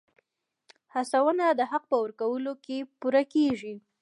[0.93, 2.51] هڅونه د حق په ورکولو
[2.99, 3.73] پوره کېږي.